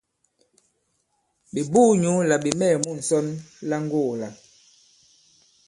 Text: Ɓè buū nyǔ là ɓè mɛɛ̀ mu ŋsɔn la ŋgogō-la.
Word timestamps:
Ɓè 1.53 1.61
buū 1.71 1.85
nyǔ 2.01 2.13
là 2.29 2.35
ɓè 2.43 2.49
mɛɛ̀ 2.59 2.77
mu 2.83 2.91
ŋsɔn 2.99 3.25
la 3.69 3.77
ŋgogō-la. 3.85 4.27